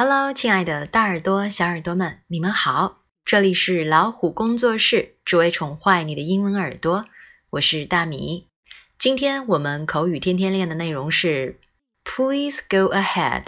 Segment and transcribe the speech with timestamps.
[0.00, 3.02] Hello，亲爱的大耳朵、小耳朵们，你们好！
[3.24, 7.06] 这里是老虎工作室，只为宠坏你的英文耳朵。
[7.50, 8.46] 我是大米。
[8.96, 11.58] 今天我们口语天天练的内容是
[12.04, 13.46] “Please go ahead”，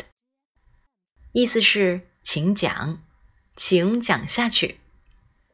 [1.30, 3.00] 意思是请讲，
[3.54, 4.80] 请讲下去。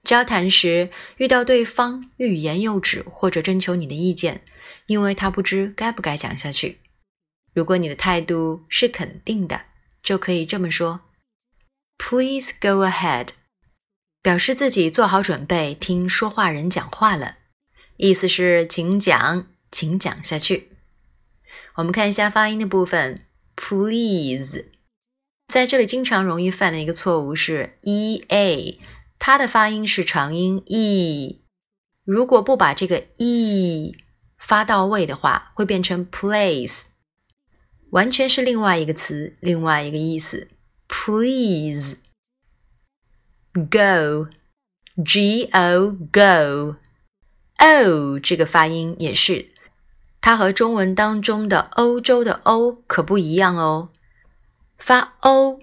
[0.03, 0.89] 交谈时
[1.19, 4.41] 遇到对方欲言又止，或者征求你的意见，
[4.87, 6.79] 因为他不知该不该讲下去。
[7.53, 9.61] 如果你的态度是肯定的。
[10.07, 11.01] 就可以这么说
[11.99, 13.31] ：“Please go ahead”，
[14.23, 17.39] 表示自己做好准备听说话人讲话了，
[17.97, 20.69] 意思是请讲，请讲下去。
[21.75, 24.67] 我们看一下发音的部分，“please”，
[25.49, 28.81] 在这里经常容易犯的一个错误是 “e a”，
[29.19, 31.43] 它的发音是长音 “e”，
[32.05, 33.97] 如果不把这个 “e”
[34.39, 36.85] 发到位的话，会变成 “place”。
[37.91, 40.49] 完全是另外一个词，另外一个意思。
[40.89, 41.97] Please
[43.55, 44.29] go,
[45.05, 46.77] G O go,
[47.59, 49.49] O 这个发音也是，
[50.21, 53.91] 它和中文当中的欧洲的欧可不一样哦。
[54.79, 55.61] 发 O，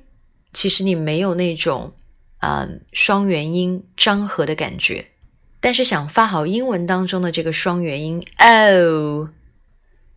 [0.52, 1.94] 其实你没有那种
[2.40, 5.12] 嗯双元音张合的感觉，
[5.59, 9.30] 但是想发好英文当中的这个双元音 O。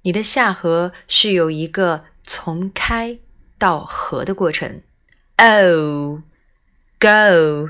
[0.05, 3.19] 你的下颌是有一个从开
[3.57, 4.81] 到合的过程。
[5.37, 6.21] O
[6.99, 7.69] go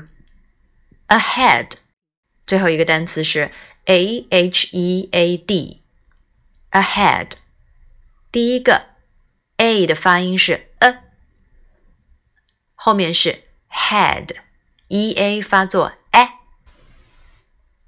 [1.08, 1.72] ahead，
[2.46, 3.50] 最后一个单词是
[3.84, 5.82] a h e a d
[6.70, 7.32] ahead。
[8.30, 8.86] 第一个
[9.56, 11.02] a 的发音是 a，
[12.74, 14.36] 后面是 head
[14.88, 16.28] e a 发作 a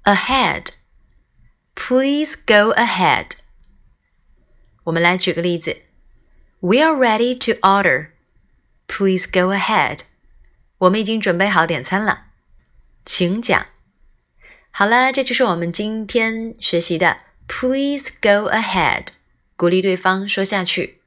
[0.03, 3.31] ahead。Please go ahead。
[4.90, 5.82] 我们来举个例子
[6.58, 8.08] ：We are ready to order.
[8.88, 10.00] Please go ahead.
[10.78, 12.24] 我们已经准备好点餐了，
[13.04, 13.66] 请讲。
[14.72, 19.06] 好了，这就是我们今天学习的 Please go ahead，
[19.56, 20.98] 鼓励对方说下去，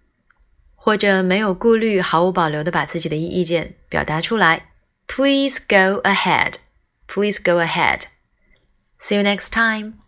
[0.76, 4.70] 或者没有顾虑、毫无保留的把自己的意见表达出来。
[5.08, 6.54] Please go ahead.
[7.06, 8.04] Please go ahead.
[8.98, 10.03] See you next time.